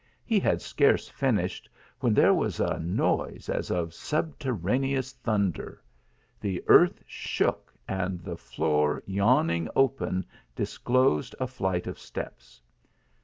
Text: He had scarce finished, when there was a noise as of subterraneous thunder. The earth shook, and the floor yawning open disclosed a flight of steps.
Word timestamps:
He 0.25 0.39
had 0.39 0.63
scarce 0.63 1.07
finished, 1.07 1.69
when 1.99 2.15
there 2.15 2.33
was 2.33 2.59
a 2.59 2.79
noise 2.79 3.49
as 3.49 3.69
of 3.69 3.93
subterraneous 3.93 5.11
thunder. 5.11 5.83
The 6.39 6.63
earth 6.65 7.03
shook, 7.05 7.71
and 7.87 8.19
the 8.19 8.35
floor 8.35 9.03
yawning 9.05 9.69
open 9.75 10.25
disclosed 10.55 11.35
a 11.39 11.45
flight 11.45 11.85
of 11.85 11.99
steps. 11.99 12.63